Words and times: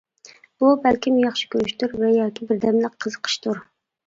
بۇ 0.63 0.71
بەلكىم 0.85 1.19
ياخشى 1.23 1.49
كۆرۈشتۇر 1.55 1.93
ۋە 2.05 2.09
ياكى 2.15 2.49
بىردەملىك 2.53 2.97
قىزىقىشتۇر. 3.07 3.63